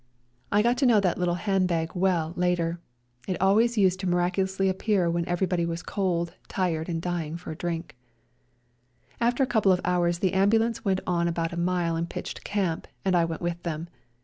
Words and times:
I 0.51 0.63
got 0.63 0.79
to 0.79 0.87
know 0.87 0.99
that 0.99 1.19
little 1.19 1.35
hand 1.35 1.65
A 1.65 1.75
SERBIAN 1.75 1.89
AMBULANCE 1.91 1.93
39 1.93 1.93
bag 1.93 2.01
well 2.01 2.33
later— 2.35 2.79
it 3.27 3.31
used 3.33 3.39
always 3.39 3.75
to 3.97 4.07
miracu 4.07 4.43
lously 4.45 4.67
appear 4.67 5.07
when 5.11 5.27
everybody 5.27 5.63
was 5.63 5.83
cold^ 5.83 6.31
tired 6.47 6.89
and 6.89 6.99
dying 6.99 7.37
for 7.37 7.51
a 7.51 7.55
drink. 7.55 7.95
After 9.19 9.43
a 9.43 9.45
couple 9.45 9.71
of 9.71 9.79
hours 9.85 10.17
the 10.17 10.33
ambulance 10.33 10.83
went 10.83 11.01
on 11.05 11.27
about 11.27 11.53
a 11.53 11.55
mile 11.57 11.95
and 11.95 12.09
pitched 12.09 12.43
camp, 12.43 12.87
and 13.05 13.15
I 13.15 13.25
went 13.25 13.43
with 13.43 13.61
them. 13.61 13.89